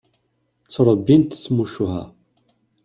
Ttrebbint 0.65 1.37
tmucuha. 1.43 2.03